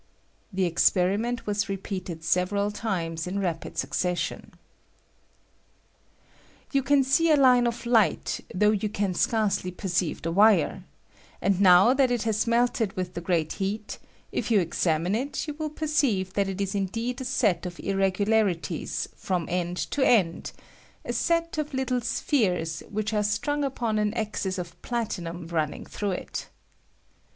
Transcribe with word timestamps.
[The 0.51 0.65
experiment 0.65 1.45
was 1.45 1.69
repeated 1.69 2.21
Beveral 2.21 2.73
times 2.73 3.27
in 3.27 3.35
w 3.35 3.47
^ 3.49 3.53
VOLTAIC 3.53 3.53
IGNITION 3.53 3.53
OF 3.53 3.53
WIRE. 3.53 3.53
rapid 3.53 3.73
successioE 4.49 4.53
J 4.55 4.57
You 6.71 6.81
can 6.81 7.03
see 7.03 7.29
a 7.29 7.35
line 7.37 7.67
of 7.67 7.85
light, 7.85 8.41
^^^ 8.49 8.51
though 8.51 8.71
you 8.71 8.89
can 8.89 9.13
scarcely 9.13 9.69
perceive 9.69 10.23
the 10.23 10.31
wire; 10.31 10.85
^^^b 10.85 10.85
and 11.39 11.55
Qow 11.63 11.93
that 11.97 12.09
it 12.09 12.23
has 12.23 12.47
melted 12.47 12.93
with 12.93 13.13
the 13.13 13.21
great 13.21 13.51
heat, 13.53 13.99
^^B 14.01 14.07
if 14.31 14.49
yon 14.49 14.61
examine 14.61 15.13
it 15.13 15.45
you 15.47 15.53
will 15.53 15.69
perceive 15.69 16.33
that 16.33 16.49
it 16.49 16.59
is 16.59 16.71
^^^ft 16.73 16.77
indeed 16.79 17.21
a 17.21 17.23
set 17.23 17.67
of 17.67 17.79
irregularities 17.79 19.07
fh>m 19.15 19.45
end 19.49 19.77
to 19.77 20.01
end 20.03 20.51
^^^K— 20.57 20.61
a 21.05 21.13
set 21.13 21.59
of 21.59 21.75
little 21.75 22.01
spheres, 22.01 22.81
which 22.89 23.13
are 23.13 23.21
strung 23.21 23.63
upon 23.63 23.97
^^^K 23.97 24.01
an 24.01 24.13
axis 24.15 24.57
of 24.57 24.81
platinum 24.81 25.45
running 25.45 25.85
through 25.85 26.13
it. 26.13 26.49